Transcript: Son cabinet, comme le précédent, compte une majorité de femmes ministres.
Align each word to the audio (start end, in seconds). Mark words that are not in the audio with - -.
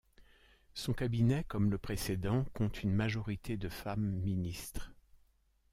Son 0.73 0.93
cabinet, 0.93 1.43
comme 1.43 1.69
le 1.69 1.77
précédent, 1.77 2.43
compte 2.55 2.81
une 2.81 2.91
majorité 2.91 3.55
de 3.55 3.69
femmes 3.69 4.01
ministres. 4.13 4.91